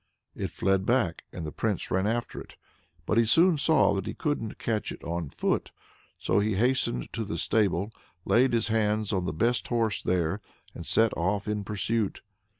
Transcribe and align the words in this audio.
It 0.33 0.49
fled 0.49 0.83
back, 0.83 1.25
and 1.31 1.45
the 1.45 1.51
Prince 1.51 1.91
ran 1.91 2.07
after 2.07 2.41
it. 2.41 2.55
But 3.05 3.19
he 3.19 3.25
soon 3.25 3.59
saw 3.59 3.93
that 3.93 4.07
he 4.07 4.15
couldn't 4.15 4.57
catch 4.57 4.91
it 4.91 5.03
on 5.03 5.29
foot, 5.29 5.69
so 6.17 6.39
he 6.39 6.55
hastened 6.55 7.13
to 7.13 7.23
the 7.23 7.37
stable, 7.37 7.91
laid 8.25 8.53
his 8.53 8.69
hands 8.69 9.13
on 9.13 9.25
the 9.25 9.31
best 9.31 9.67
horse 9.67 10.01
there, 10.01 10.39
and 10.73 10.87
set 10.87 11.15
off 11.15 11.47
in 11.47 11.63
pursuit. 11.63 12.23